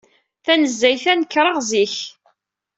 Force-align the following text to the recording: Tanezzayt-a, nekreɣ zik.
Tanezzayt-a, 0.45 1.13
nekreɣ 1.15 1.57
zik. 1.69 1.95